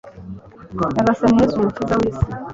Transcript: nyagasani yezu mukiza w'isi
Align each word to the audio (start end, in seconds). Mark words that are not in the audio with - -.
nyagasani 0.93 1.39
yezu 1.41 1.63
mukiza 1.65 1.93
w'isi 1.99 2.25